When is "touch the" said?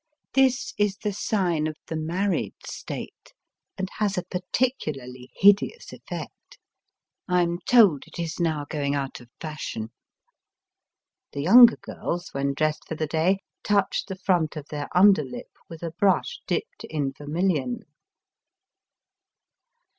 13.63-14.15